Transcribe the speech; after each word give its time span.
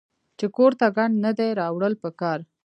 چې 0.37 0.45
کور 0.55 0.71
ته 0.79 0.87
ګند 0.95 1.15
نۀ 1.23 1.31
دي 1.37 1.47
راوړل 1.61 1.93
پکار 2.03 2.39